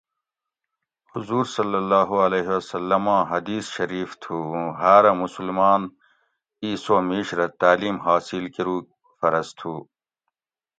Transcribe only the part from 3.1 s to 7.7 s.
آں حدیث شریف تُھو اوں ہاۤرہ مسلمان اِیسو مِیش رہ